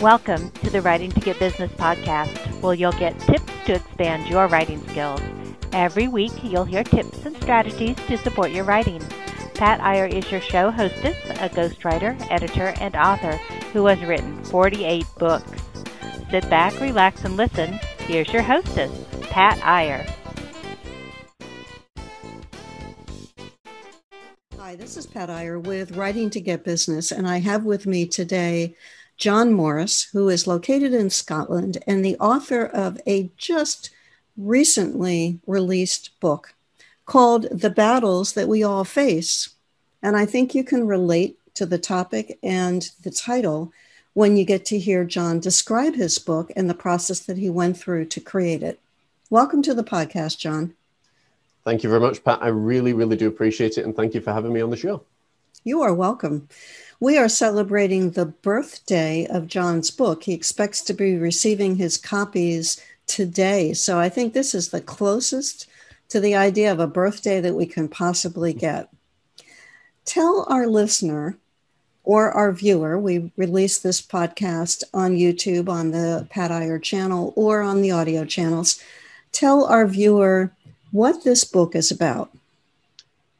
[0.00, 4.46] Welcome to the Writing to Get Business podcast, where you'll get tips to expand your
[4.46, 5.20] writing skills.
[5.72, 9.00] Every week, you'll hear tips and strategies to support your writing.
[9.54, 13.32] Pat Iyer is your show hostess, a ghostwriter, editor, and author
[13.72, 15.62] who has written 48 books.
[16.30, 17.80] Sit back, relax, and listen.
[18.06, 18.92] Here's your hostess,
[19.22, 20.06] Pat Iyer.
[24.58, 28.06] Hi, this is Pat Iyer with Writing to Get Business, and I have with me
[28.06, 28.76] today
[29.18, 33.90] John Morris, who is located in Scotland and the author of a just
[34.36, 36.54] recently released book
[37.04, 39.50] called The Battles That We All Face.
[40.00, 43.72] And I think you can relate to the topic and the title
[44.14, 47.76] when you get to hear John describe his book and the process that he went
[47.76, 48.78] through to create it.
[49.30, 50.74] Welcome to the podcast, John.
[51.64, 52.38] Thank you very much, Pat.
[52.40, 53.84] I really, really do appreciate it.
[53.84, 55.02] And thank you for having me on the show.
[55.64, 56.48] You are welcome.
[57.00, 60.24] We are celebrating the birthday of John's book.
[60.24, 63.72] He expects to be receiving his copies today.
[63.72, 65.68] So I think this is the closest
[66.08, 68.88] to the idea of a birthday that we can possibly get.
[70.04, 71.36] Tell our listener
[72.02, 77.60] or our viewer, we release this podcast on YouTube, on the Pat Iyer channel, or
[77.60, 78.82] on the audio channels.
[79.30, 80.50] Tell our viewer
[80.90, 82.30] what this book is about.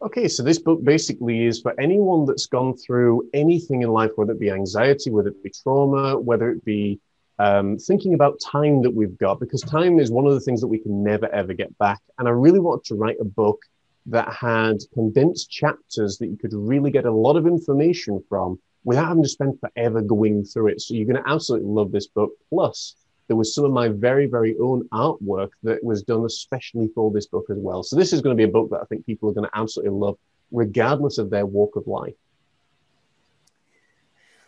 [0.01, 4.31] Okay, so this book basically is for anyone that's gone through anything in life, whether
[4.31, 7.01] it be anxiety, whether it be trauma, whether it be
[7.41, 10.69] um, thinking about time that we've got, because time is one of the things that
[10.69, 11.99] we can never ever get back.
[12.17, 13.61] And I really wanted to write a book
[14.07, 19.09] that had condensed chapters that you could really get a lot of information from without
[19.09, 20.81] having to spend forever going through it.
[20.81, 22.31] So you're going to absolutely love this book.
[22.51, 22.95] Plus,
[23.29, 27.27] there was some of my very, very own artwork that was done especially for this
[27.27, 27.83] book as well.
[27.83, 29.59] So this is going to be a book that I think people are going to
[29.59, 30.17] absolutely love,
[30.51, 32.15] regardless of their walk of life.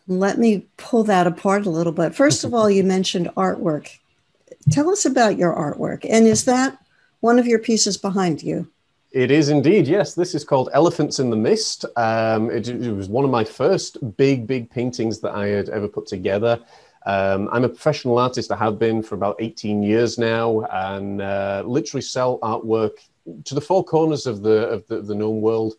[0.08, 2.14] Let me pull that apart a little bit.
[2.14, 3.98] First of all, you mentioned artwork.
[4.70, 6.06] Tell us about your artwork.
[6.08, 6.78] And is that
[7.20, 8.69] one of your pieces behind you?
[9.13, 10.14] It is indeed, yes.
[10.14, 11.85] This is called Elephants in the Mist.
[11.96, 15.89] Um, it, it was one of my first big, big paintings that I had ever
[15.89, 16.61] put together.
[17.06, 18.52] Um, I'm a professional artist.
[18.52, 22.92] I have been for about 18 years now, and uh, literally sell artwork
[23.44, 25.74] to the four corners of the of the, the known world.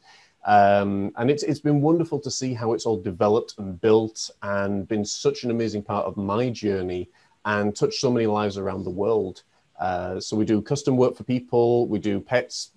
[0.46, 4.88] Um, and it's it's been wonderful to see how it's all developed and built, and
[4.88, 7.10] been such an amazing part of my journey,
[7.46, 9.44] and touched so many lives around the world.
[9.80, 11.88] Uh, so we do custom work for people.
[11.88, 12.72] We do pets,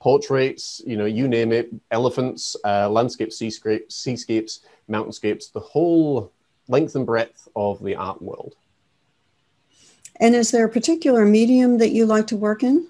[0.00, 4.60] portraits, you know, you name it, elephants, uh, landscapes, seascapes, seascapes,
[4.90, 6.32] mountainscapes, the whole
[6.68, 8.54] length and breadth of the art world.
[10.16, 12.86] And is there a particular medium that you like to work in?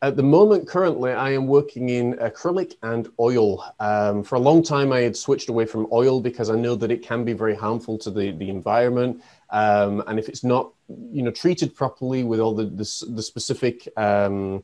[0.00, 3.64] At the moment, currently, I am working in acrylic and oil.
[3.80, 6.92] Um, for a long time, I had switched away from oil because I know that
[6.92, 9.20] it can be very harmful to the, the environment.
[9.50, 13.88] Um, and if it's not, you know, treated properly with all the, the, the specific
[13.96, 14.62] um,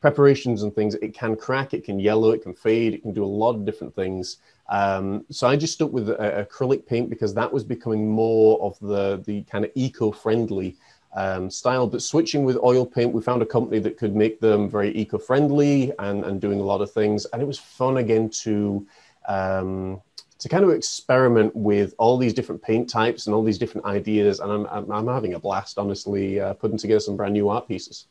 [0.00, 3.24] preparations and things, it can crack, it can yellow, it can fade, it can do
[3.24, 4.36] a lot of different things.
[4.68, 8.78] Um, so I just stuck with uh, acrylic paint because that was becoming more of
[8.80, 10.76] the the kind of eco-friendly
[11.16, 11.86] um, style.
[11.86, 15.92] But switching with oil paint, we found a company that could make them very eco-friendly
[15.98, 18.86] and and doing a lot of things, and it was fun again to.
[19.26, 20.00] Um,
[20.38, 24.38] to kind of experiment with all these different paint types and all these different ideas,
[24.38, 27.66] and I'm, I'm, I'm having a blast, honestly, uh, putting together some brand new art
[27.66, 28.06] pieces.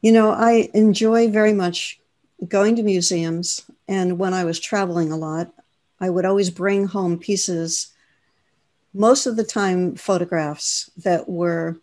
[0.00, 2.00] You know, I enjoy very much
[2.48, 3.64] going to museums.
[3.88, 5.52] And when I was traveling a lot,
[6.00, 7.88] I would always bring home pieces,
[8.94, 11.78] most of the time, photographs that were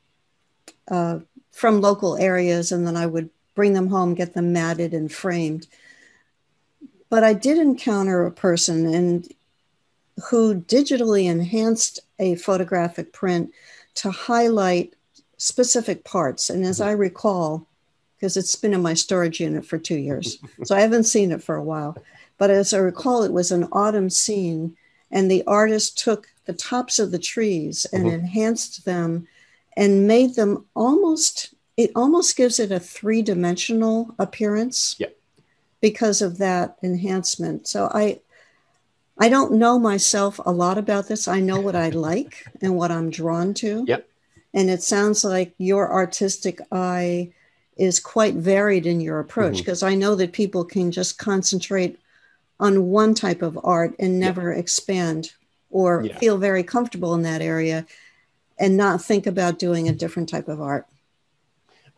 [0.90, 1.20] uh,
[1.52, 2.72] from local areas.
[2.72, 5.68] And then I would bring them home, get them matted and framed.
[7.10, 9.28] But I did encounter a person and
[10.30, 13.52] who digitally enhanced a photographic print
[13.96, 14.94] to highlight
[15.38, 16.50] specific parts.
[16.50, 17.69] And as I recall,
[18.20, 20.40] because it's been in my storage unit for two years.
[20.64, 21.96] so I haven't seen it for a while.
[22.38, 24.76] But as I recall, it was an autumn scene,
[25.10, 28.16] and the artist took the tops of the trees and mm-hmm.
[28.16, 29.28] enhanced them
[29.78, 34.96] and made them almost, it almost gives it a three dimensional appearance.
[35.00, 35.08] Yeah.
[35.82, 37.66] Because of that enhancement.
[37.66, 38.20] So I,
[39.18, 41.26] I don't know myself a lot about this.
[41.26, 43.86] I know what I like and what I'm drawn to.
[43.88, 44.06] Yep.
[44.54, 47.32] And it sounds like your artistic eye
[47.80, 49.94] is quite varied in your approach because mm-hmm.
[49.94, 52.00] I know that people can just concentrate
[52.60, 54.60] on one type of art and never yeah.
[54.60, 55.32] expand
[55.70, 56.18] or yeah.
[56.18, 57.86] feel very comfortable in that area
[58.60, 60.86] and not think about doing a different type of art.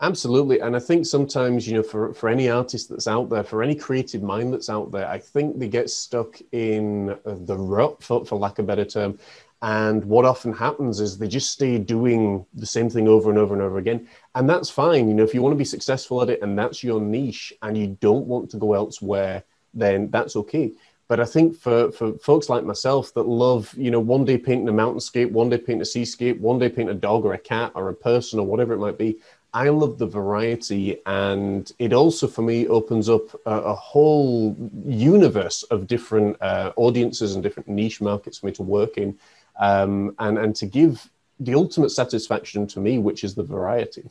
[0.02, 0.60] Absolutely.
[0.60, 3.76] And I think sometimes, you know, for, for any artist that's out there, for any
[3.76, 8.38] creative mind that's out there, I think they get stuck in the rut, for, for
[8.38, 9.20] lack of a better term.
[9.62, 13.54] And what often happens is they just stay doing the same thing over and over
[13.54, 14.08] and over again.
[14.34, 15.08] And that's fine.
[15.08, 17.78] You know, if you want to be successful at it and that's your niche and
[17.78, 19.44] you don't want to go elsewhere,
[19.74, 20.72] then that's okay.
[21.08, 24.70] But I think for, for folks like myself that love, you know, one day painting
[24.70, 27.74] a mountainscape, one day painting a seascape, one day paint a dog or a cat
[27.76, 29.20] or a person or whatever it might be,
[29.54, 34.56] I love the variety, and it also for me opens up a, a whole
[34.86, 39.20] universe of different uh, audiences and different niche markets for me to work in,
[39.62, 41.10] um, and and to give
[41.40, 44.10] the ultimate satisfaction to me, which is the variety.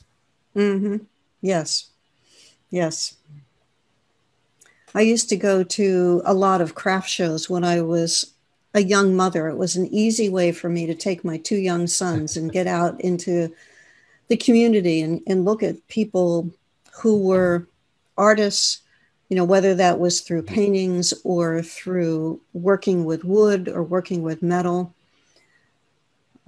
[0.57, 0.97] Mm-hmm.
[1.43, 1.91] Yes,
[2.71, 3.17] yes.
[4.95, 8.33] I used to go to a lot of craft shows when I was
[8.75, 9.49] a young mother.
[9.49, 12.67] It was an easy way for me to take my two young sons and get
[12.67, 13.55] out into
[14.29, 16.51] the community and, and look at people
[17.03, 17.67] who were
[18.17, 18.83] artists,
[19.29, 24.43] you know, whether that was through paintings or through working with wood or working with
[24.43, 24.95] metal.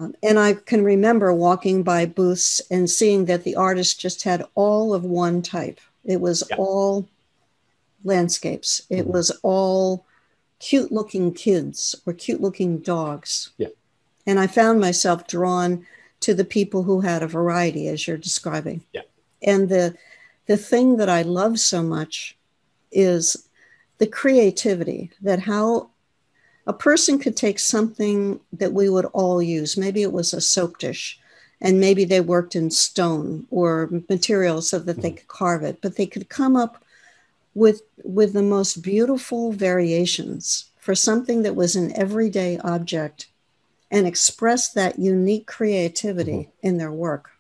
[0.03, 4.45] Um, and I can remember walking by booths and seeing that the artist just had
[4.55, 5.81] all of one type.
[6.05, 6.57] It was yeah.
[6.57, 7.09] all
[8.05, 8.83] landscapes.
[8.91, 9.13] It mm-hmm.
[9.13, 10.05] was all
[10.59, 13.51] cute looking kids or cute looking dogs.
[13.59, 13.69] Yeah.
[14.27, 15.87] And I found myself drawn
[16.21, 18.83] to the people who had a variety as you're describing.
[18.93, 19.03] Yeah.
[19.43, 19.97] And the
[20.47, 22.37] the thing that I love so much
[22.91, 23.49] is
[23.99, 25.91] the creativity that how
[26.67, 29.77] a person could take something that we would all use.
[29.77, 31.19] Maybe it was a soap dish
[31.61, 35.01] and maybe they worked in stone or material so that mm-hmm.
[35.01, 36.85] they could carve it, but they could come up
[37.55, 43.27] with with the most beautiful variations for something that was an everyday object
[43.91, 46.67] and express that unique creativity mm-hmm.
[46.67, 47.31] in their work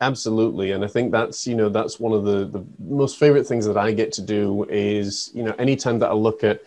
[0.00, 3.66] absolutely and i think that's you know that's one of the the most favorite things
[3.66, 6.62] that i get to do is you know anytime that i look at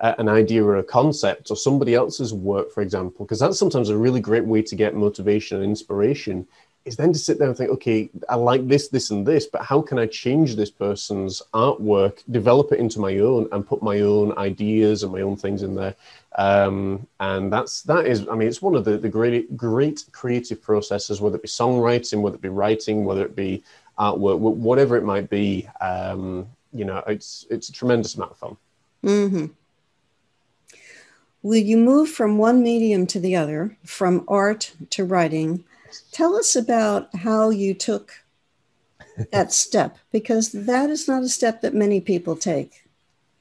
[0.00, 3.96] an idea or a concept or somebody else's work for example because that's sometimes a
[3.96, 6.46] really great way to get motivation and inspiration
[6.84, 9.62] is then to sit there and think, okay, I like this, this, and this, but
[9.62, 14.00] how can I change this person's artwork, develop it into my own, and put my
[14.00, 15.94] own ideas and my own things in there?
[16.36, 20.62] Um, and that's that is, I mean, it's one of the, the great great creative
[20.62, 23.62] processes, whether it be songwriting, whether it be writing, whether it be
[23.98, 25.68] artwork, whatever it might be.
[25.80, 28.56] Um, you know, it's it's a tremendous amount of fun.
[29.04, 29.46] Mm-hmm.
[31.42, 35.64] Will you move from one medium to the other, from art to writing?
[36.12, 38.12] Tell us about how you took
[39.32, 42.84] that step, because that is not a step that many people take.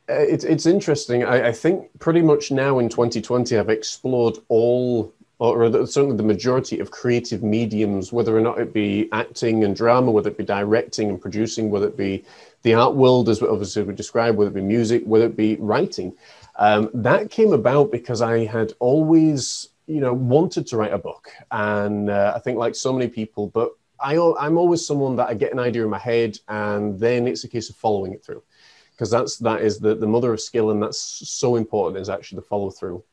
[0.10, 1.24] Uh, it's, it's interesting.
[1.24, 6.80] I, I, think pretty much now in 2020, I've explored all, or certainly the majority
[6.80, 11.10] of creative mediums, whether or not it be acting and drama, whether it be directing
[11.10, 12.24] and producing, whether it be
[12.64, 16.14] the art world, as obviously we described, whether it be music, whether it be writing.
[16.60, 21.32] Um, that came about because I had always you know, wanted to write a book,
[21.50, 25.34] and uh, I think like so many people, but I, I'm always someone that I
[25.34, 28.44] get an idea in my head, and then it's a case of following it through,
[28.92, 32.36] because that's that is the the mother of skill, and that's so important is actually
[32.36, 33.04] the follow through.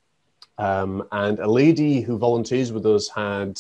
[0.59, 3.59] Um, and a lady who volunteers with us had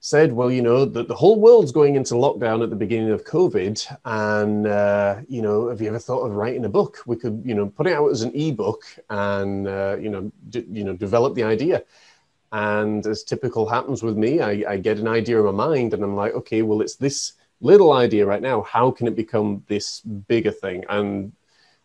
[0.00, 3.24] said, well, you know, that the whole world's going into lockdown at the beginning of
[3.24, 3.98] COVID.
[4.06, 7.02] And, uh, you know, have you ever thought of writing a book?
[7.06, 10.66] We could, you know, put it out as an ebook and, uh, you know, d-
[10.70, 11.84] you know, develop the idea.
[12.50, 16.02] And as typical happens with me, I, I, get an idea in my mind and
[16.02, 18.62] I'm like, okay, well, it's this little idea right now.
[18.62, 20.84] How can it become this bigger thing?
[20.88, 21.32] And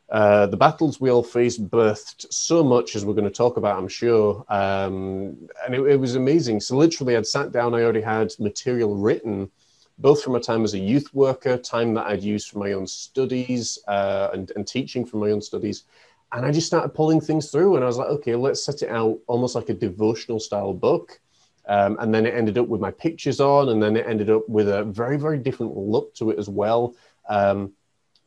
[0.10, 3.78] uh, the battles we all faced birthed so much as we're going to talk about,
[3.78, 4.46] I'm sure.
[4.50, 6.60] Um, and it, it, was amazing.
[6.60, 9.50] So, literally, I'd sat down, I already had material written,
[9.98, 12.86] both from my time as a youth worker, time that I'd used for my own
[12.86, 15.86] studies uh, and, and teaching for my own studies
[16.32, 18.90] and I just started pulling things through, and I was like, okay, let's set it
[18.90, 21.20] out almost like a devotional style book.
[21.68, 24.48] Um, and then it ended up with my pictures on, and then it ended up
[24.50, 26.94] with a very, very different look to it as well.
[27.30, 27.72] Um,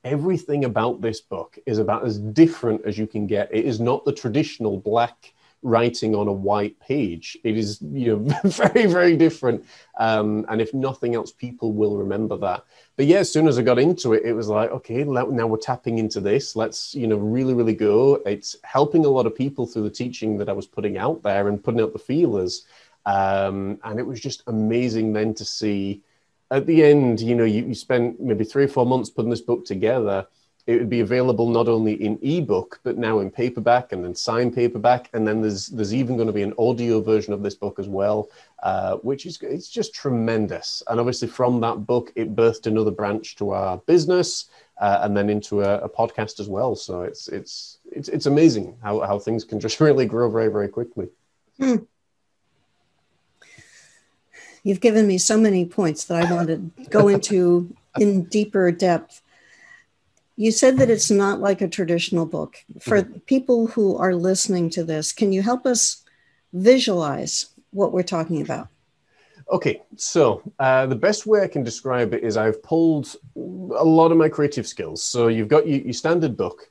[0.04, 3.48] everything about this book is about as different as you can get.
[3.52, 7.36] It is not the traditional black writing on a white page.
[7.42, 9.64] It is, you know, very, very different.
[9.98, 12.64] Um, and if nothing else, people will remember that.
[12.96, 15.56] But yeah, as soon as I got into it, it was like, okay, now we're
[15.56, 16.54] tapping into this.
[16.54, 18.16] Let's, you know, really, really go.
[18.26, 21.48] It's helping a lot of people through the teaching that I was putting out there
[21.48, 22.66] and putting out the feelers.
[23.06, 26.02] Um, and it was just amazing then to see
[26.50, 29.40] at the end, you know, you, you spent maybe three or four months putting this
[29.40, 30.26] book together.
[30.66, 34.54] It would be available not only in ebook but now in paperback and then signed
[34.54, 35.08] paperback.
[35.14, 37.88] And then there's there's even going to be an audio version of this book as
[37.88, 38.28] well
[38.62, 40.82] uh, which is it's just tremendous.
[40.88, 44.50] And obviously from that book it birthed another branch to our business
[44.80, 46.74] uh, and then into a, a, podcast as well.
[46.74, 50.68] So it's it's it's, it's amazing how, how things can just really grow very very
[50.68, 51.08] quickly.
[51.58, 51.76] Hmm.
[54.62, 59.22] You've given me so many points that i want to go into in deeper depth
[60.38, 62.58] you said that it's not like a traditional book.
[62.80, 63.18] For mm-hmm.
[63.26, 66.04] people who are listening to this, can you help us
[66.52, 68.68] visualize what we're talking about?
[69.50, 74.12] Okay, so uh, the best way I can describe it is I've pulled a lot
[74.12, 75.02] of my creative skills.
[75.02, 76.70] So you've got your, your standard book,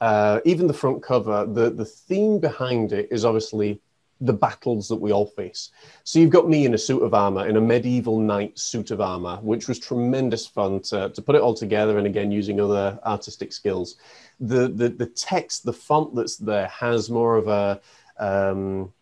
[0.00, 1.44] uh, even the front cover.
[1.44, 3.78] The the theme behind it is obviously
[4.20, 5.70] the battles that we all face.
[6.04, 9.00] So you've got me in a suit of armor, in a medieval knight suit of
[9.00, 11.98] armor, which was tremendous fun to, to put it all together.
[11.98, 13.96] And again, using other artistic skills.
[14.40, 17.80] The, the, the text, the font that's there has more of a,
[18.18, 18.92] um,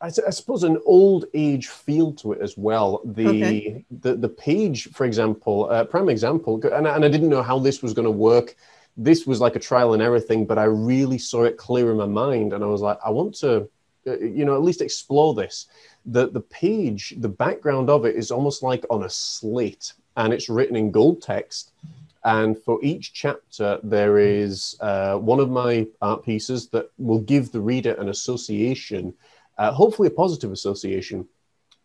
[0.00, 3.02] I, I suppose, an old age feel to it as well.
[3.04, 3.84] The, okay.
[3.90, 7.82] the, the page, for example, uh, prime example, and, and I didn't know how this
[7.82, 8.56] was going to work
[8.96, 11.96] this was like a trial and error thing, but I really saw it clear in
[11.96, 12.52] my mind.
[12.52, 13.70] And I was like, I want to
[14.04, 15.66] you know, at least explore this.
[16.06, 20.48] The, the page, the background of it is almost like on a slate and it's
[20.48, 21.72] written in gold text.
[22.24, 27.50] And for each chapter, there is uh, one of my art pieces that will give
[27.50, 29.14] the reader an association,
[29.58, 31.26] uh, hopefully a positive association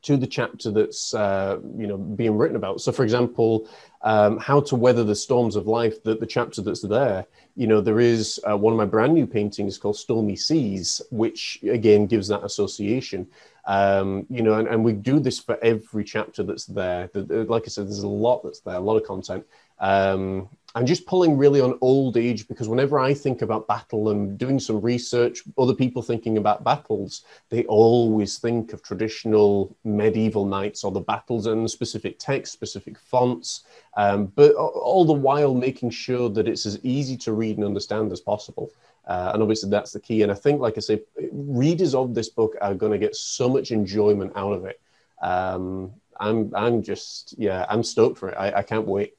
[0.04, 2.82] to the chapter that's uh, you know being written about.
[2.82, 3.68] So, for example,
[4.02, 6.04] um, how to weather the storms of life.
[6.04, 7.26] The, the chapter that's there,
[7.56, 11.60] you know, there is uh, one of my brand new paintings called Stormy Seas, which
[11.64, 13.28] again gives that association.
[13.66, 17.10] Um, you know, and, and we do this for every chapter that's there.
[17.12, 19.46] The, the, like I said, there's a lot that's there, a lot of content.
[19.80, 24.38] Um, I'm just pulling really on old age because whenever I think about battle and
[24.38, 30.84] doing some research, other people thinking about battles, they always think of traditional medieval knights
[30.84, 33.64] or the battles and specific text, specific fonts,
[33.96, 38.12] um, but all the while making sure that it's as easy to read and understand
[38.12, 38.72] as possible.
[39.08, 40.22] Uh, and obviously that's the key.
[40.22, 43.48] And I think, like I say, readers of this book are going to get so
[43.48, 44.82] much enjoyment out of it.
[45.22, 48.36] Um, I'm, I'm just, yeah, I'm stoked for it.
[48.38, 49.14] I, I can't wait.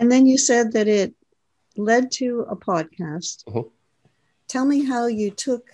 [0.00, 1.14] And then you said that it
[1.76, 3.44] led to a podcast.
[3.46, 3.64] Uh-huh.
[4.48, 5.68] Tell me how you took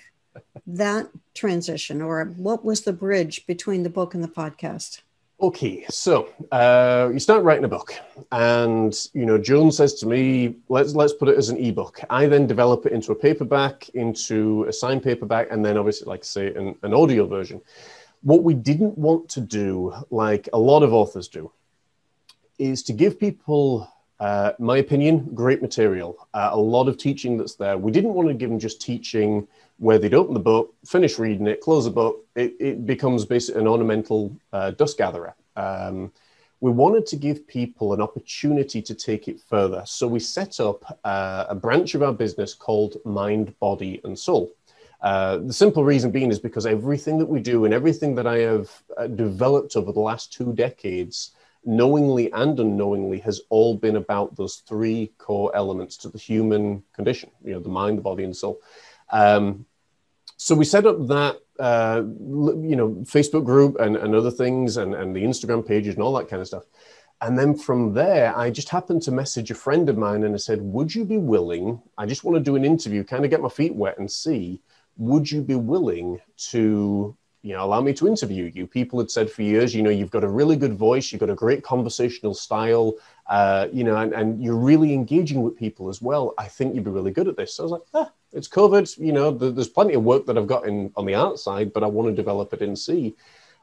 [0.66, 5.02] that transition or what was the bridge between the book and the podcast?
[5.40, 7.94] Okay, so uh, you start writing a book,
[8.32, 12.26] and you know Joan says to me, "Let's let's put it as an ebook." I
[12.26, 16.24] then develop it into a paperback, into a signed paperback, and then obviously, like I
[16.24, 17.60] say, an, an audio version.
[18.22, 21.52] What we didn't want to do, like a lot of authors do,
[22.58, 23.86] is to give people
[24.18, 26.28] uh, my opinion, great material.
[26.32, 27.76] Uh, a lot of teaching that's there.
[27.76, 29.46] We didn't want to give them just teaching
[29.78, 32.24] where they'd open the book, finish reading it, close the book.
[32.34, 35.34] It, it becomes basically an ornamental uh, dust gatherer.
[35.56, 36.12] Um,
[36.60, 39.82] we wanted to give people an opportunity to take it further.
[39.84, 44.50] So we set up uh, a branch of our business called Mind, Body, and Soul.
[45.02, 48.38] Uh, the simple reason being is because everything that we do and everything that I
[48.38, 51.32] have uh, developed over the last two decades
[51.66, 57.30] knowingly and unknowingly has all been about those three core elements to the human condition
[57.44, 58.60] you know the mind the body and soul.
[59.10, 59.66] Um,
[60.36, 64.94] so we set up that uh, you know facebook group and, and other things and,
[64.94, 66.64] and the instagram pages and all that kind of stuff.
[67.22, 70.38] And then from there i just happened to message a friend of mine and i
[70.38, 73.40] said would you be willing i just want to do an interview kind of get
[73.40, 74.60] my feet wet and see
[74.98, 78.66] would you be willing to you know, allow me to interview you.
[78.66, 81.30] People had said for years, you know, you've got a really good voice, you've got
[81.30, 82.94] a great conversational style,
[83.28, 86.34] uh, you know, and, and you're really engaging with people as well.
[86.38, 87.54] I think you'd be really good at this.
[87.54, 88.90] So I was like, ah, it's covered.
[88.98, 91.84] You know, there's plenty of work that I've got in on the art side, but
[91.84, 93.14] I want to develop it in C.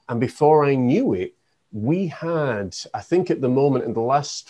[0.07, 1.35] And before I knew it,
[1.73, 4.49] we had, I think at the moment in the last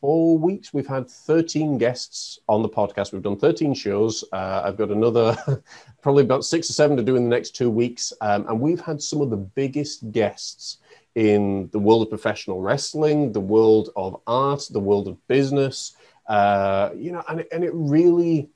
[0.00, 3.12] four weeks, we've had 13 guests on the podcast.
[3.12, 4.24] We've done 13 shows.
[4.32, 5.36] Uh, I've got another,
[6.02, 8.12] probably about six or seven to do in the next two weeks.
[8.20, 10.78] Um, and we've had some of the biggest guests
[11.14, 15.96] in the world of professional wrestling, the world of art, the world of business.
[16.28, 18.50] Uh, you know, and, and it really,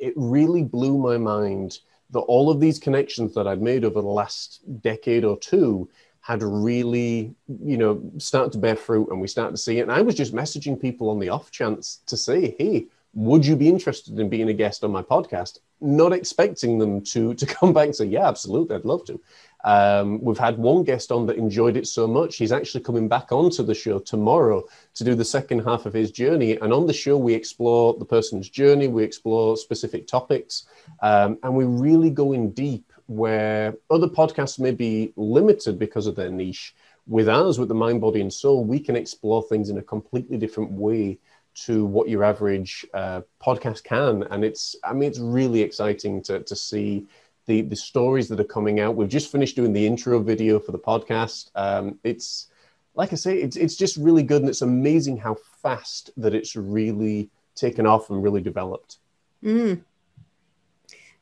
[0.00, 1.78] it really blew my mind
[2.10, 5.88] that all of these connections that I'd made over the last decade or two
[6.22, 9.82] had really, you know, started to bear fruit and we started to see it.
[9.82, 13.56] And I was just messaging people on the off chance to say, hey, would you
[13.56, 15.58] be interested in being a guest on my podcast?
[15.80, 19.20] Not expecting them to to come back and say, yeah, absolutely, I'd love to.
[19.64, 23.30] Um, we've had one guest on that enjoyed it so much, he's actually coming back
[23.30, 24.64] onto the show tomorrow
[24.94, 26.56] to do the second half of his journey.
[26.56, 30.66] And on the show, we explore the person's journey, we explore specific topics,
[31.00, 36.16] um, and we really go in deep where other podcasts may be limited because of
[36.16, 36.74] their niche.
[37.06, 40.36] With ours, with the mind, body, and soul, we can explore things in a completely
[40.38, 41.18] different way
[41.66, 44.22] to what your average uh, podcast can.
[44.30, 47.06] And it's, I mean, it's really exciting to, to see
[47.46, 48.94] the, the stories that are coming out.
[48.96, 51.50] We've just finished doing the intro video for the podcast.
[51.54, 52.46] Um, it's,
[52.94, 54.42] like I say, it's, it's just really good.
[54.42, 58.98] And it's amazing how fast that it's really taken off and really developed.
[59.42, 59.82] Mm.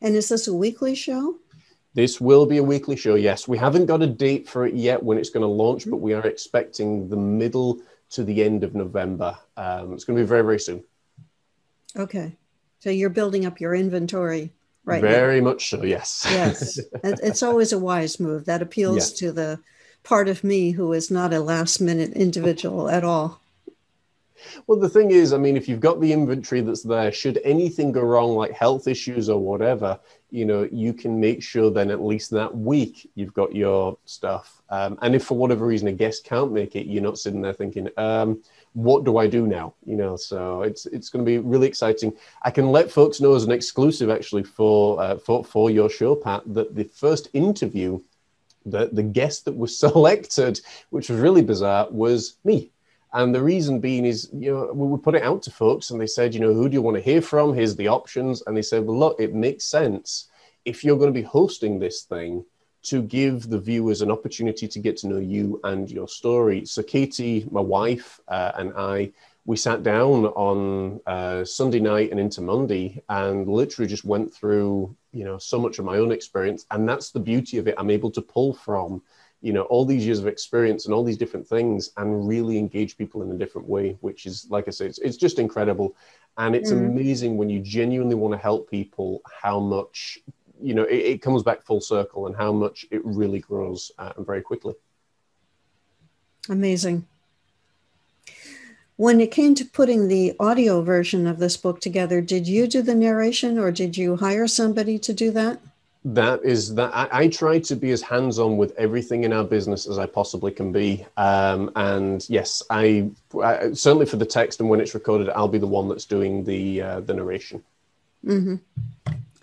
[0.03, 1.37] And is this a weekly show?
[1.95, 3.49] This will be a weekly show, yes.
[3.49, 6.15] We haven't got a date for it yet when it's going to launch, but we
[6.15, 7.81] are expecting the middle
[8.11, 9.37] to the end of November.
[9.57, 10.85] Um, it's going to be very, very soon.
[11.97, 12.37] Okay.
[12.79, 14.53] So you're building up your inventory
[14.85, 15.51] right Very now.
[15.51, 16.27] much so, yes.
[16.29, 16.79] yes.
[17.05, 18.45] It's always a wise move.
[18.47, 19.61] That appeals to the
[20.03, 23.40] part of me who is not a last minute individual at all.
[24.67, 27.93] Well, the thing is, I mean, if you've got the inventory that's there, should anything
[27.93, 29.99] go wrong, like health issues or whatever,
[30.31, 34.63] you know, you can make sure then at least that week you've got your stuff.
[34.71, 37.53] Um, and if for whatever reason a guest can't make it, you're not sitting there
[37.53, 38.43] thinking, um,
[38.75, 39.75] what do I do now?
[39.85, 42.13] You know, so it's it's going to be really exciting.
[42.43, 46.15] I can let folks know as an exclusive, actually, for uh, for for your show,
[46.15, 48.01] Pat, that the first interview,
[48.65, 52.71] the the guest that was selected, which was really bizarre, was me.
[53.12, 56.07] And the reason being is, you know, we put it out to folks and they
[56.07, 57.55] said, you know, who do you want to hear from?
[57.55, 58.43] Here's the options.
[58.47, 60.29] And they said, well, look, it makes sense
[60.64, 62.45] if you're going to be hosting this thing
[62.83, 66.64] to give the viewers an opportunity to get to know you and your story.
[66.64, 69.12] So, Katie, my wife, uh, and I,
[69.45, 74.95] we sat down on uh, Sunday night and into Monday and literally just went through,
[75.12, 76.64] you know, so much of my own experience.
[76.71, 77.75] And that's the beauty of it.
[77.76, 79.02] I'm able to pull from
[79.43, 82.99] you know all these years of experience and all these different things and really engage
[82.99, 85.97] people in a different way which is like i say it's, it's just incredible.
[86.39, 86.79] And it's mm.
[86.79, 90.19] amazing when you genuinely want to help people how much
[90.63, 94.13] you know it, it, comes back full circle and how much it really grows uh,
[94.19, 94.75] very quickly.
[96.49, 97.07] Amazing.
[98.97, 102.83] When it came to putting the audio version of this book together did you do
[102.83, 105.61] the narration or did you hire somebody to do that
[106.04, 109.86] that is that I, I, try to be as hands-on with everything in our business
[109.86, 111.06] as I possibly can be.
[111.19, 113.10] Um, and yes, I,
[113.43, 116.45] I, certainly for the text and when it's recorded, I'll be the one that's doing
[116.45, 117.63] the uh, the narration.
[118.25, 118.56] Mm-hmm.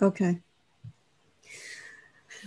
[0.01, 0.39] Okay.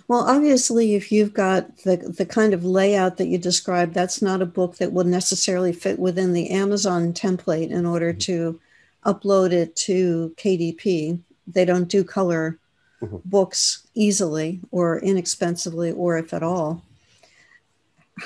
[0.09, 4.43] Well, obviously, if you've got the, the kind of layout that you described, that's not
[4.43, 8.59] a book that will necessarily fit within the Amazon template in order to
[9.07, 11.21] upload it to KDP.
[11.47, 12.59] They don't do color
[13.03, 13.17] mm-hmm.
[13.25, 16.85] books easily or inexpensively, or if at all.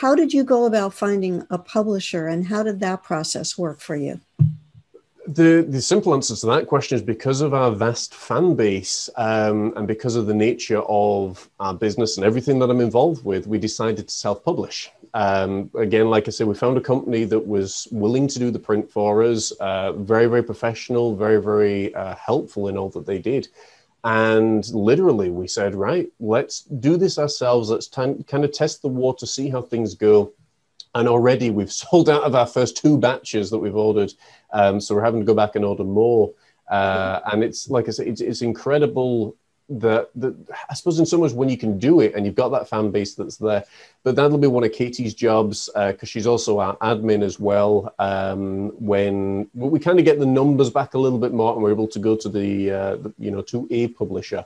[0.01, 3.95] How did you go about finding a publisher and how did that process work for
[3.95, 4.21] you?
[5.27, 9.73] The, the simple answer to that question is because of our vast fan base um,
[9.75, 13.59] and because of the nature of our business and everything that I'm involved with, we
[13.59, 14.91] decided to self publish.
[15.15, 18.59] Um, again, like I said, we found a company that was willing to do the
[18.59, 23.19] print for us, uh, very, very professional, very, very uh, helpful in all that they
[23.19, 23.49] did.
[24.05, 27.71] And literally, we said, right, let's do this ourselves.
[27.71, 30.33] Let's t- kind of test the water, see how things go.
[30.95, 34.13] And already we've sold out of our first two batches that we've ordered.
[34.53, 36.33] Um, so we're having to go back and order more.
[36.71, 39.37] Uh, and it's like I said, it's, it's incredible
[39.69, 40.35] that, that
[40.69, 42.91] I suppose in some ways when you can do it and you've got that fan
[42.91, 43.65] base that's there,
[44.03, 47.95] but that'll be one of Katie's jobs because uh, she's also our admin as well.
[47.99, 51.71] Um, when we kind of get the numbers back a little bit more and we're
[51.71, 54.45] able to go to the, uh, the you know to a publisher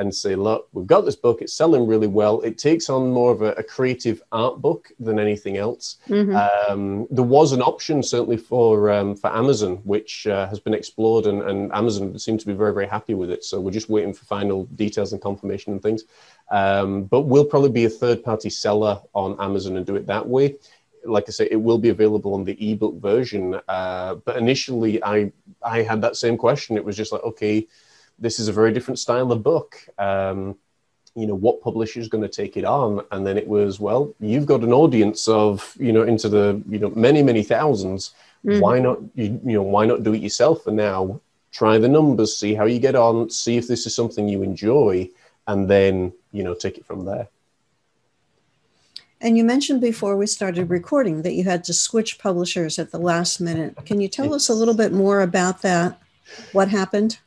[0.00, 2.40] and say, look, we've got this book, it's selling really well.
[2.40, 5.98] It takes on more of a, a creative art book than anything else.
[6.08, 6.34] Mm-hmm.
[6.34, 11.26] Um, there was an option certainly for um, for Amazon, which uh, has been explored,
[11.26, 13.44] and, and Amazon seems to be very very happy with it.
[13.44, 16.04] So we're just waiting for final details and confirmation and things.
[16.50, 20.26] Um, but we'll probably be a third party seller on Amazon and do it that
[20.26, 20.56] way
[21.02, 23.58] like I say, it will be available on the ebook version.
[23.68, 25.32] Uh, but initially, I
[25.62, 26.76] I had that same question.
[26.76, 27.66] It was just like, okay,
[28.20, 29.76] this is a very different style of book.
[29.98, 30.56] Um,
[31.16, 33.04] you know, what publisher is going to take it on?
[33.10, 36.78] And then it was, well, you've got an audience of, you know, into the, you
[36.78, 38.12] know, many, many 1000s
[38.46, 38.60] mm-hmm.
[38.60, 40.66] Why not, you, you know, why not do it yourself?
[40.66, 44.28] And now try the numbers, see how you get on, see if this is something
[44.28, 45.10] you enjoy,
[45.48, 47.26] and then, you know, take it from there.
[49.20, 52.98] And you mentioned before we started recording that you had to switch publishers at the
[52.98, 53.76] last minute.
[53.84, 56.00] Can you tell us a little bit more about that?
[56.52, 57.18] What happened?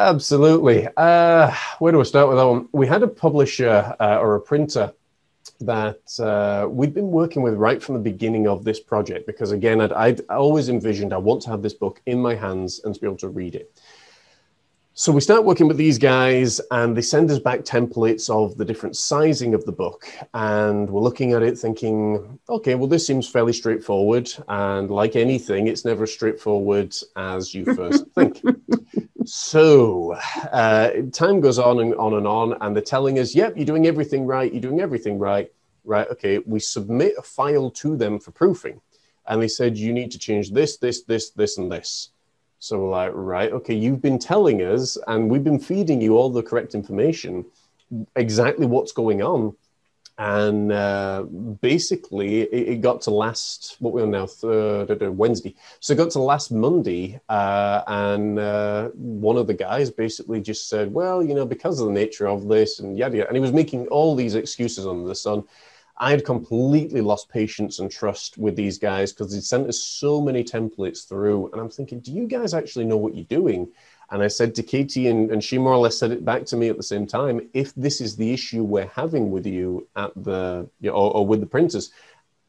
[0.00, 0.88] Absolutely.
[0.96, 2.70] Uh, where do I start with that one?
[2.72, 4.94] We had a publisher uh, or a printer
[5.60, 9.78] that uh, we've been working with right from the beginning of this project because again
[9.82, 13.00] I'd, I'd, always envisioned i want to have this book in my hands and to
[13.00, 13.78] be able to read it
[14.94, 18.64] so we start working with these guys and they send us back templates of the
[18.64, 23.28] different sizing of the book and we're looking at it thinking okay well this seems
[23.28, 28.42] fairly straightforward and like anything it's never as straightforward as you first think
[29.30, 30.14] so
[30.52, 33.86] uh, time goes on and on and on, and they're telling us, "Yep, you're doing
[33.86, 34.52] everything right.
[34.52, 35.52] You're doing everything right."
[35.84, 36.08] Right?
[36.10, 36.38] Okay.
[36.38, 38.80] We submit a file to them for proofing,
[39.26, 42.10] and they said you need to change this, this, this, this, and this.
[42.58, 46.28] So we're like, right, okay, you've been telling us, and we've been feeding you all
[46.28, 47.46] the correct information,
[48.16, 49.56] exactly what's going on
[50.20, 51.22] and uh,
[51.62, 56.18] basically it, it, got to last what we're now third Wednesday, so it got to
[56.18, 61.46] last Monday, uh, and uh, one of the guys basically just said, "Well, you know,
[61.46, 64.34] because of the nature of this and yada yada," and he was making all these
[64.34, 65.42] excuses under the sun.
[65.96, 70.20] I had completely lost patience and trust with these guys because they sent us so
[70.20, 73.68] many templates through, and I'm thinking, do you guys actually know what you're doing?
[74.10, 76.56] And I said to Katie, and, and she more or less said it back to
[76.56, 80.12] me at the same time if this is the issue we're having with you at
[80.16, 81.92] the, or, or with the printers,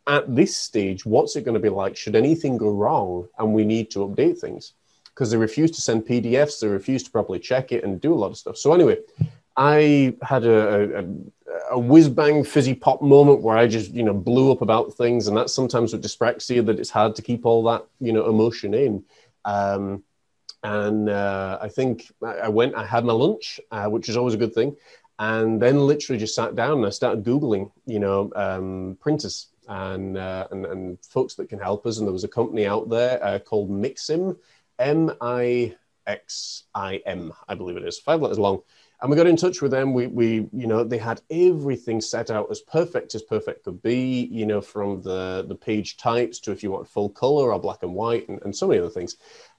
[0.08, 1.96] at this stage, what's it going to be like?
[1.96, 4.74] Should anything go wrong and we need to update things?
[5.06, 8.16] Because they refuse to send PDFs, they refuse to properly check it and do a
[8.16, 8.58] lot of stuff.
[8.58, 8.98] So, anyway,
[9.56, 11.06] I had a, a,
[11.72, 15.28] a whiz bang fizzy pop moment where I just, you know, blew up about things.
[15.28, 18.74] And that's sometimes with dyspraxia that it's hard to keep all that, you know, emotion
[18.74, 19.04] in.
[19.46, 20.04] Um,
[20.64, 24.38] and uh, I think I went, I had my lunch, uh, which is always a
[24.38, 24.76] good thing.
[25.18, 30.18] And then literally just sat down and I started Googling, you know, um, printers and,
[30.18, 31.98] uh, and, and, folks that can help us.
[31.98, 34.38] And there was a company out there uh, called Mixim,
[34.80, 35.76] M I
[36.08, 38.62] X I M, I believe it is, five letters long.
[39.02, 39.94] And we got in touch with them.
[39.94, 44.28] We, we, you know, they had everything set out as perfect as perfect could be,
[44.32, 47.82] you know, from the, the page types to if you want full color or black
[47.82, 49.18] and white and, and so many other things.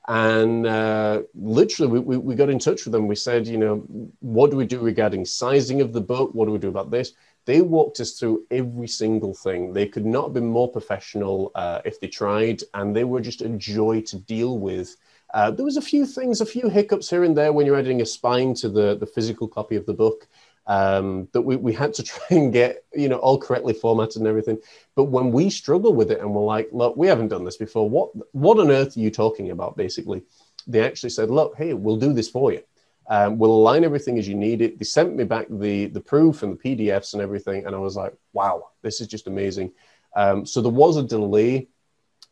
[0.09, 3.07] And uh, literally, we, we, we, got in touch with them.
[3.07, 3.85] We said, you know,
[4.19, 6.31] what do we do regarding sizing of the book?
[6.35, 7.13] What do we do about this?
[7.45, 9.73] They walked us through every single thing.
[9.73, 13.43] They could not have been more professional uh, if they tried, and they were just
[13.43, 14.97] a joy to deal with.
[15.35, 18.03] Uh, there was a few things, a few hiccups here and there when you're adding
[18.03, 20.29] a spine to the, the physical copy of the book
[20.67, 24.27] um, that we, we had to try and get, you know, all correctly formatted and
[24.27, 24.59] everything.
[24.95, 27.89] But when we struggle with it and we're like, look, we haven't done this before.
[27.89, 29.77] What, what on earth are you talking about?
[29.77, 30.23] Basically,
[30.67, 32.63] they actually said, look, hey, we'll do this for you.
[33.09, 34.79] Um, we'll align everything as you need it.
[34.79, 37.67] They sent me back the, the proof and the PDFs and everything.
[37.67, 39.73] And I was like, wow, this is just amazing.
[40.15, 41.69] Um, so there was a delay.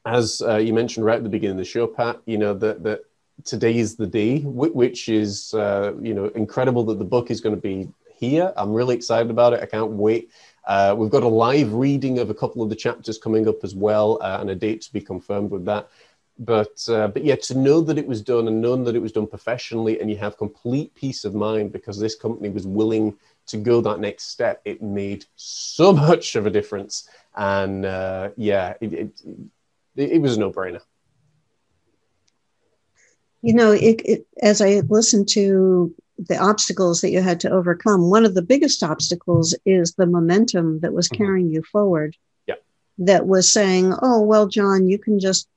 [0.06, 2.82] As uh, you mentioned right at the beginning of the show, Pat, you know, that,
[2.84, 3.00] that
[3.44, 7.54] today is the day, which is, uh, you know, incredible that the book is going
[7.54, 7.88] to be
[8.20, 8.52] here.
[8.56, 9.62] I'm really excited about it.
[9.62, 10.30] I can't wait.
[10.66, 13.74] Uh, we've got a live reading of a couple of the chapters coming up as
[13.74, 15.88] well, uh, and a date to be confirmed with that.
[16.38, 19.12] But uh, but yeah, to know that it was done and known that it was
[19.12, 23.56] done professionally, and you have complete peace of mind because this company was willing to
[23.56, 27.08] go that next step, it made so much of a difference.
[27.36, 29.10] And uh, yeah, it, it,
[29.96, 30.82] it was a no brainer.
[33.42, 35.94] You know, it, it, as I listened to
[36.28, 38.10] the obstacles that you had to overcome.
[38.10, 41.22] One of the biggest obstacles is the momentum that was mm-hmm.
[41.22, 42.16] carrying you forward.
[42.46, 42.56] Yeah.
[42.98, 45.48] That was saying, oh, well, John, you can just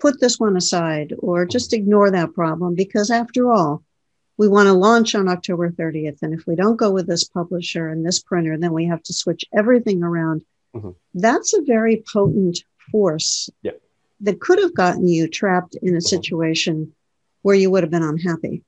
[0.00, 1.50] put this one aside or mm-hmm.
[1.50, 3.82] just ignore that problem because after all,
[4.38, 6.22] we want to launch on October 30th.
[6.22, 9.12] And if we don't go with this publisher and this printer, then we have to
[9.12, 10.44] switch everything around.
[10.74, 10.90] Mm-hmm.
[11.14, 13.72] That's a very potent force yeah.
[14.20, 16.00] that could have gotten you trapped in a mm-hmm.
[16.00, 16.94] situation
[17.42, 18.62] where you would have been unhappy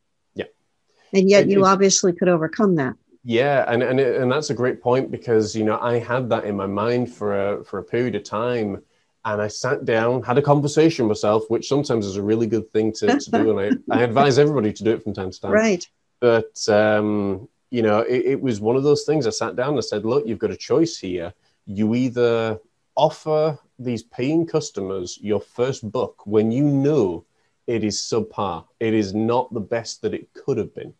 [1.13, 2.95] and yet you obviously could overcome that
[3.25, 6.57] yeah and and, and that's a great point because you know i had that in
[6.57, 8.83] my mind for a for a period of time
[9.25, 12.93] and i sat down had a conversation myself which sometimes is a really good thing
[12.93, 15.53] to, to do and I, I advise everybody to do it from time to time
[15.53, 15.87] right
[16.21, 19.79] but um you know it, it was one of those things i sat down and
[19.79, 21.33] i said look you've got a choice here
[21.67, 22.59] you either
[22.97, 27.25] offer these paying customers your first book when you know
[27.71, 28.65] it is subpar.
[28.81, 30.93] It is not the best that it could have been.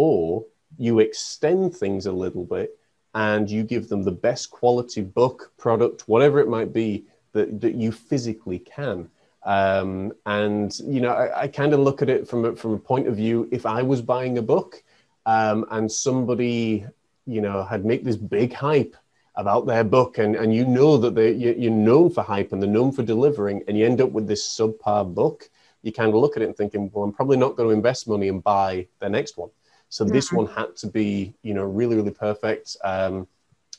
[0.00, 0.44] Or
[0.78, 2.78] you extend things a little bit
[3.14, 7.74] and you give them the best quality book, product, whatever it might be that, that
[7.74, 9.10] you physically can.
[9.42, 12.78] Um, and, you know, I, I kind of look at it from a, from a
[12.78, 14.84] point of view if I was buying a book
[15.26, 16.86] um, and somebody,
[17.26, 18.94] you know, had made this big hype
[19.34, 22.70] about their book and, and you know that they, you're known for hype and they're
[22.70, 25.50] known for delivering and you end up with this subpar book
[25.82, 28.08] you kind of look at it and thinking, well, I'm probably not going to invest
[28.08, 29.50] money and buy the next one.
[29.88, 30.14] So mm-hmm.
[30.14, 32.76] this one had to be, you know, really, really perfect.
[32.84, 33.26] Um,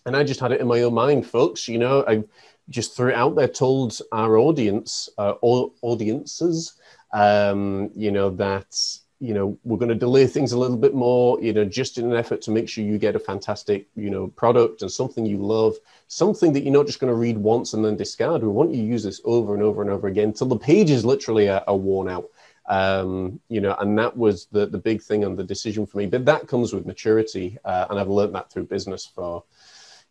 [0.05, 1.67] and I just had it in my own mind, folks.
[1.67, 2.23] You know, I
[2.69, 6.73] just threw it out there, told our audience, uh, audiences,
[7.13, 8.75] um, you know, that
[9.19, 12.05] you know we're going to delay things a little bit more you know just in
[12.05, 15.37] an effort to make sure you get a fantastic you know product and something you
[15.37, 15.75] love
[16.07, 18.81] something that you're not just going to read once and then discard we want you
[18.81, 21.75] to use this over and over and over again till the pages literally are, are
[21.75, 22.29] worn out
[22.69, 26.05] um, you know and that was the the big thing and the decision for me
[26.05, 29.43] but that comes with maturity uh, and i've learned that through business for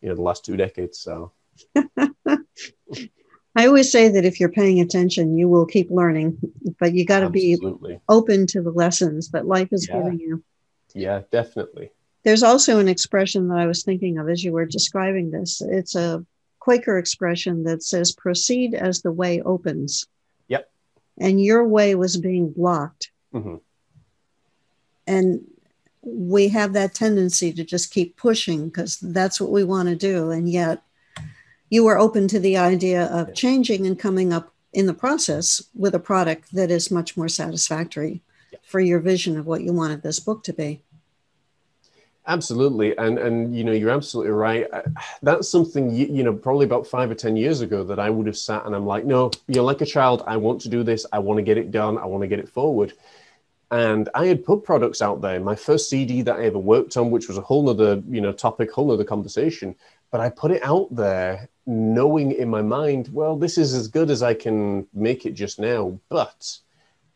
[0.01, 1.33] you know the last two decades so
[3.59, 6.39] I always say that if you're paying attention, you will keep learning,
[6.79, 7.59] but you got to be
[8.09, 9.97] open to the lessons that life is yeah.
[9.97, 10.45] giving you.
[10.95, 11.91] Yeah, definitely.
[12.23, 15.61] There's also an expression that I was thinking of as you were describing this.
[15.61, 16.25] It's a
[16.61, 20.07] Quaker expression that says, proceed as the way opens.
[21.19, 23.11] And your way was being blocked.
[23.35, 23.57] Mm-hmm.
[25.07, 25.45] And
[26.03, 30.31] we have that tendency to just keep pushing because that's what we want to do.
[30.31, 30.83] And yet,
[31.71, 35.95] you were open to the idea of changing and coming up in the process with
[35.95, 38.59] a product that is much more satisfactory yeah.
[38.63, 40.83] for your vision of what you wanted this book to be
[42.29, 44.67] absolutely and and you know you're absolutely right.
[44.73, 44.83] Uh,
[45.23, 48.27] that's something you, you know probably about five or ten years ago that i would
[48.27, 50.23] have sat and i'm like no you're like a child.
[50.27, 51.05] I want to do this.
[51.13, 51.99] I want to get it done.
[51.99, 52.93] I want to get it forward.
[53.71, 57.11] And i had put products out there my first cd that i ever worked on
[57.11, 59.75] which was a whole other you know topic whole other conversation.
[60.11, 64.11] But i put it out there knowing in my mind, well, this is as good
[64.11, 66.01] as I can make it just now.
[66.09, 66.59] But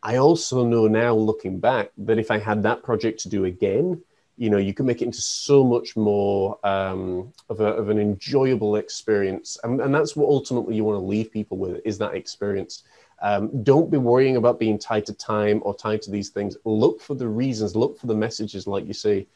[0.03, 4.03] I also know now, looking back, that if I had that project to do again,
[4.37, 7.99] you know, you can make it into so much more um, of, a, of an
[7.99, 9.59] enjoyable experience.
[9.63, 12.85] And, and that's what ultimately you want to leave people with is that experience.
[13.21, 16.57] Um, don't be worrying about being tied to time or tied to these things.
[16.65, 19.27] Look for the reasons, look for the messages, like you say,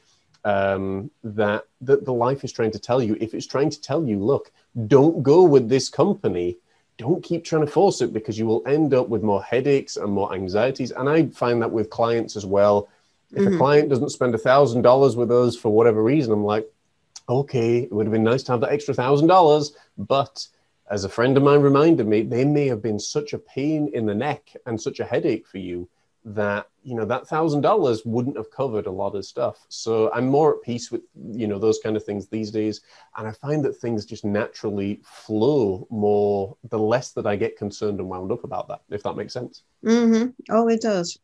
[0.45, 3.17] um, that, that the life is trying to tell you.
[3.21, 4.51] If it's trying to tell you, look,
[4.87, 6.59] don't go with this company
[6.99, 10.11] don't keep trying to force it because you will end up with more headaches and
[10.11, 12.89] more anxieties and i find that with clients as well
[13.33, 13.55] if mm-hmm.
[13.55, 16.71] a client doesn't spend a thousand dollars with us for whatever reason i'm like
[17.29, 19.75] okay it would have been nice to have that extra thousand dollars.
[19.99, 20.47] But
[20.91, 24.07] as a friend of mine reminded me they may have been such a pain in
[24.07, 25.89] the neck and such a headache for you
[26.25, 29.65] that you know that thousand dollars wouldn't have covered a lot of stuff.
[29.69, 32.81] So i'm more at peace with you know those kind of things these days.
[33.17, 38.01] And i find that things just naturally flow more the less that i get concerned
[38.01, 39.63] and wound up about that if that makes sense.
[39.85, 40.31] Mm-hmm.
[40.51, 41.19] oh it does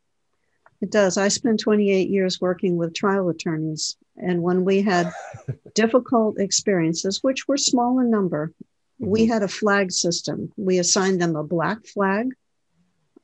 [0.82, 5.10] it does i spent 28 years working with trial attorneys and when we had
[5.74, 9.10] difficult experiences which were small in number mm-hmm.
[9.10, 12.28] we had a flag system we assigned them a black flag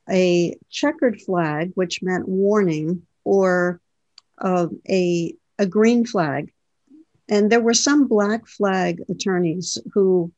[0.09, 3.79] a checkered flag, which meant warning, or
[4.39, 6.51] uh, a, a green flag.
[7.27, 10.31] And there were some black flag attorneys who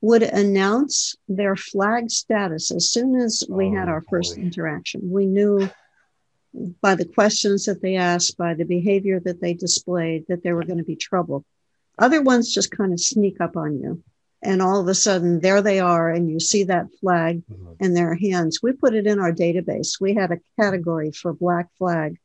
[0.00, 4.42] would announce their flag status as soon as we oh, had our first boy.
[4.42, 5.00] interaction.
[5.10, 5.68] We knew
[6.80, 10.64] by the questions that they asked, by the behavior that they displayed, that there were
[10.64, 11.44] going to be trouble.
[11.98, 14.02] Other ones just kind of sneak up on you
[14.42, 17.72] and all of a sudden there they are and you see that flag mm-hmm.
[17.80, 21.68] in their hands we put it in our database we had a category for black
[21.78, 22.16] flag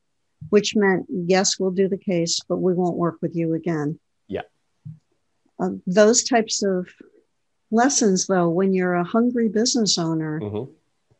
[0.50, 4.42] which meant yes we'll do the case but we won't work with you again yeah
[5.60, 6.88] uh, those types of
[7.70, 10.70] lessons though when you're a hungry business owner mm-hmm.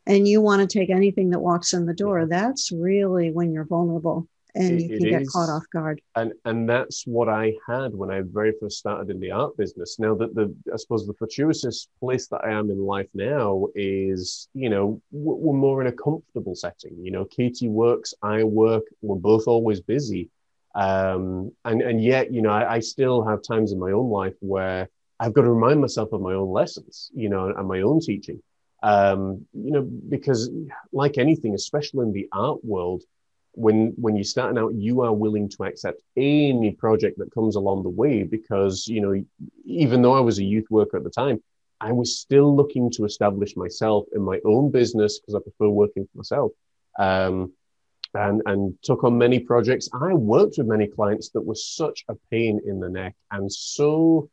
[0.07, 3.65] And you want to take anything that walks in the door that's really when you're
[3.65, 5.31] vulnerable and it, you can get is.
[5.31, 6.01] caught off guard.
[6.17, 9.99] And and that's what I had when I very first started in the art business.
[9.99, 14.49] Now that the I suppose the fortuitous place that I am in life now is,
[14.55, 16.97] you know, we're more in a comfortable setting.
[17.03, 20.31] You know, Katie works, I work, we're both always busy.
[20.75, 24.35] Um, and and yet, you know, I, I still have times in my own life
[24.41, 24.89] where
[25.21, 28.43] I've got to remind myself of my own lessons, you know, and my own teaching.
[28.83, 30.51] Um, you know, because
[30.93, 33.05] like anything, especially in the art world,
[33.55, 37.83] when when you're starting out you are willing to accept any project that comes along
[37.83, 39.23] the way because you know
[39.67, 41.39] even though i was a youth worker at the time
[41.81, 46.05] i was still looking to establish myself in my own business because i prefer working
[46.05, 46.53] for myself.
[46.99, 47.53] Um,
[48.15, 49.89] and and took on many projects.
[49.95, 54.29] I worked with many clients that were such a pain in the neck and so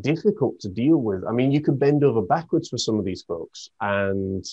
[0.00, 3.22] difficult to deal with i mean you could bend over backwards for some of these
[3.22, 4.44] folks and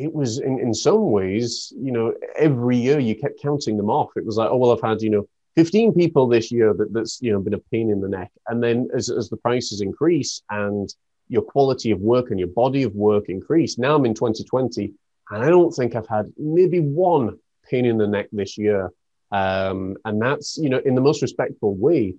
[0.00, 4.10] it was in, in some ways, you know, every year you kept counting them off.
[4.16, 7.20] It was like, oh, well, I've had, you know, 15 people this year that, that's,
[7.20, 8.30] you know, been a pain in the neck.
[8.48, 10.92] And then as, as the prices increase and
[11.28, 14.92] your quality of work and your body of work increase, now I'm in 2020
[15.30, 18.90] and I don't think I've had maybe one pain in the neck this year.
[19.32, 22.14] Um, and that's, you know, in the most respectful way.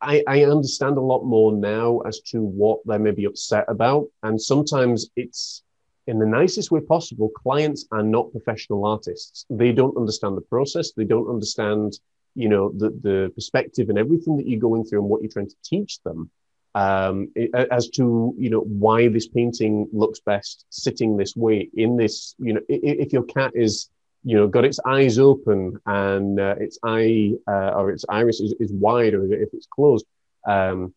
[0.00, 4.06] I, I understand a lot more now as to what they may be upset about.
[4.22, 5.62] And sometimes it's
[6.06, 7.30] in the nicest way possible.
[7.30, 9.46] Clients are not professional artists.
[9.48, 10.92] They don't understand the process.
[10.92, 11.98] They don't understand,
[12.34, 15.48] you know, the, the perspective and everything that you're going through and what you're trying
[15.48, 16.30] to teach them
[16.74, 17.32] um,
[17.70, 22.52] as to you know why this painting looks best sitting this way in this you
[22.52, 23.90] know if your cat is
[24.24, 28.54] you know got its eyes open and uh, its eye uh, or its iris is,
[28.58, 30.06] is wide or if it's closed
[30.46, 30.94] um,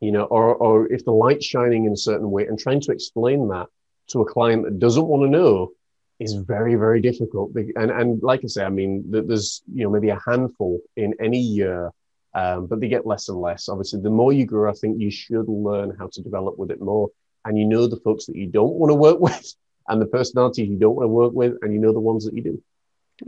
[0.00, 2.92] you know or, or if the light's shining in a certain way and trying to
[2.92, 3.66] explain that
[4.08, 5.70] to a client that doesn't want to know
[6.18, 10.10] is very very difficult and and like i say i mean there's you know maybe
[10.10, 11.90] a handful in any year
[12.34, 13.68] um, but they get less and less.
[13.68, 16.80] Obviously, the more you grow, I think you should learn how to develop with it
[16.80, 17.08] more.
[17.44, 19.54] And you know the folks that you don't want to work with,
[19.90, 22.34] and the personalities you don't want to work with, and you know the ones that
[22.34, 22.62] you do.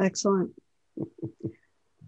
[0.01, 0.53] Excellent.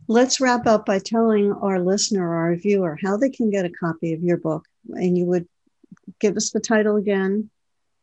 [0.06, 4.12] Let's wrap up by telling our listener, our viewer, how they can get a copy
[4.12, 4.64] of your book.
[4.90, 5.48] And you would
[6.20, 7.50] give us the title again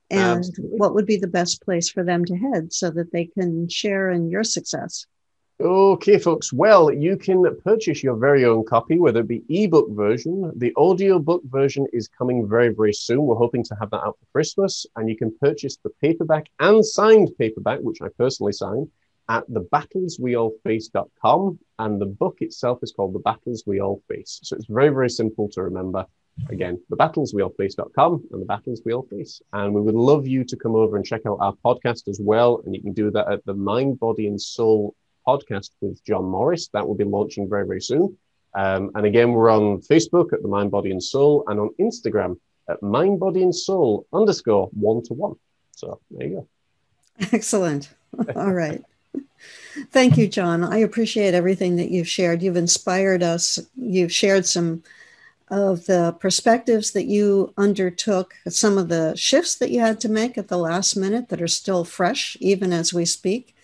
[0.09, 0.77] and Absolutely.
[0.77, 4.11] what would be the best place for them to head so that they can share
[4.11, 5.05] in your success.
[5.61, 6.51] Okay, folks.
[6.51, 10.51] Well, you can purchase your very own copy, whether it be ebook version.
[10.55, 13.21] The audiobook version is coming very, very soon.
[13.21, 14.87] We're hoping to have that out for Christmas.
[14.95, 18.89] And you can purchase the paperback and signed paperback, which I personally signed,
[19.29, 21.59] at thebattlesweallface.com.
[21.77, 24.39] And the book itself is called The Battles We All Face.
[24.41, 26.07] So it's very, very simple to remember.
[26.49, 29.43] Again, thebattlesweallface.com and the battles we all face.
[29.53, 32.63] And we would love you to come over and check out our podcast as well.
[32.65, 34.95] And you can do that at the Mind, Body, and Soul
[35.27, 36.69] podcast with John Morris.
[36.69, 38.17] That will be launching very, very soon.
[38.53, 42.37] Um, and again, we're on Facebook at the Mind, Body, and Soul, and on Instagram
[42.69, 45.35] at Mind, Body, and Soul underscore one to one.
[45.71, 46.47] So there you go.
[47.31, 47.89] Excellent.
[48.35, 48.83] All right.
[49.91, 50.63] Thank you, John.
[50.63, 52.41] I appreciate everything that you've shared.
[52.41, 53.59] You've inspired us.
[53.75, 54.83] You've shared some
[55.49, 60.37] of the perspectives that you undertook, some of the shifts that you had to make
[60.37, 63.55] at the last minute that are still fresh, even as we speak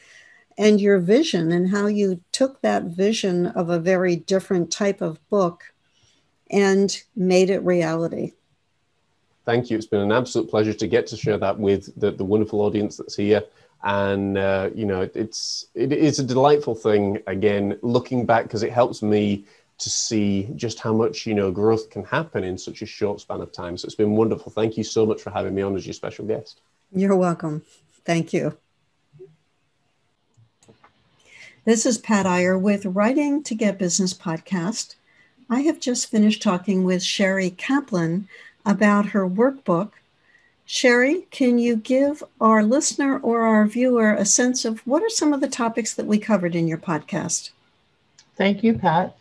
[0.58, 5.30] and your vision and how you took that vision of a very different type of
[5.30, 5.74] book
[6.50, 8.34] and made it reality.
[9.46, 9.78] Thank you.
[9.78, 12.98] It's been an absolute pleasure to get to share that with the, the wonderful audience
[12.98, 13.43] that's here.
[13.84, 18.74] And, uh, you know, it's, it is a delightful thing, again, looking back, because it
[18.74, 19.46] helps me
[19.78, 23.39] to see just how much, you know, growth can happen in such a short span
[23.39, 23.78] of time.
[23.78, 24.52] So it's been wonderful.
[24.52, 26.62] Thank you so much for having me on as your special guest.
[26.91, 27.63] You're welcome.
[28.04, 28.58] Thank you.
[31.67, 34.95] This is Pat Iyer with Writing to Get Business podcast.
[35.49, 38.30] I have just finished talking with Sherry Kaplan
[38.65, 39.91] about her workbook.
[40.63, 45.34] Sherry, can you give our listener or our viewer a sense of what are some
[45.34, 47.49] of the topics that we covered in your podcast?
[48.38, 49.17] Thank you, Pat.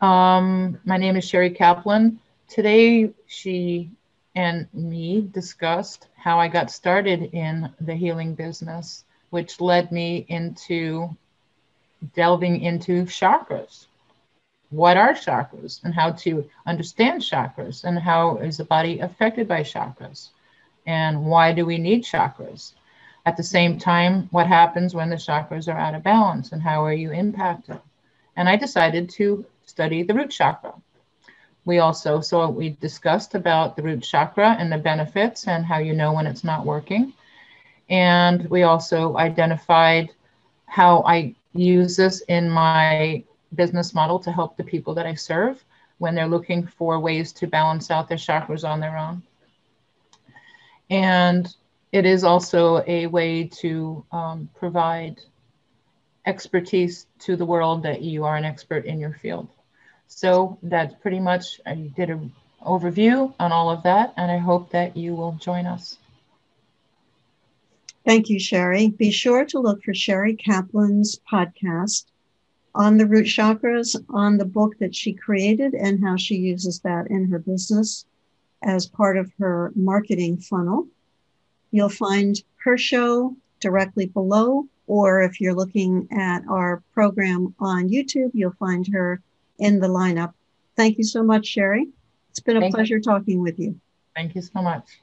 [0.00, 2.20] Um, my name is Sherry Kaplan.
[2.48, 3.90] Today, she
[4.36, 11.16] and me discussed how I got started in the healing business, which led me into
[12.14, 13.86] delving into chakras.
[14.70, 19.62] What are chakras and how to understand chakras and how is the body affected by
[19.62, 20.30] chakras
[20.86, 22.72] and why do we need chakras?
[23.24, 26.84] At the same time, what happens when the chakras are out of balance and how
[26.84, 27.78] are you impacted?
[28.36, 30.74] And I decided to study the root chakra.
[31.64, 35.94] We also, so we discussed about the root chakra and the benefits and how you
[35.94, 37.12] know when it's not working.
[37.88, 40.10] And we also identified
[40.66, 45.62] how I use this in my business model to help the people that I serve
[45.98, 49.22] when they're looking for ways to balance out their chakras on their own.
[50.90, 51.54] And
[51.92, 55.20] it is also a way to um, provide
[56.26, 59.48] expertise to the world that you are an expert in your field.
[60.08, 62.32] So that's pretty much, I did an
[62.64, 65.98] overview on all of that, and I hope that you will join us.
[68.04, 68.88] Thank you, Sherry.
[68.88, 72.06] Be sure to look for Sherry Kaplan's podcast
[72.74, 77.08] on the root chakras, on the book that she created, and how she uses that
[77.08, 78.06] in her business
[78.62, 80.86] as part of her marketing funnel.
[81.70, 88.30] You'll find her show directly below, or if you're looking at our program on YouTube,
[88.34, 89.20] you'll find her
[89.58, 90.32] in the lineup.
[90.76, 91.88] Thank you so much, Sherry.
[92.30, 93.02] It's been a Thank pleasure you.
[93.02, 93.78] talking with you.
[94.14, 95.01] Thank you so much.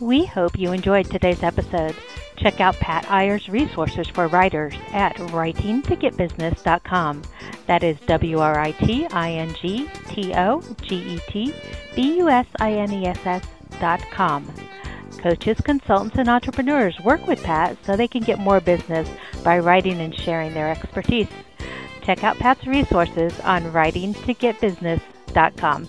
[0.00, 1.96] We hope you enjoyed today's episode.
[2.36, 7.22] Check out Pat Iyer's resources for writers at writingtogetbusiness.com.
[7.66, 11.54] That is W R I T I N G T O G E T
[11.94, 13.46] B U S I N E S S
[13.80, 14.52] dot com.
[15.18, 19.08] Coaches, consultants, and entrepreneurs work with Pat so they can get more business
[19.42, 21.28] by writing and sharing their expertise.
[22.02, 25.88] Check out Pat's resources on writingtogetbusiness.com.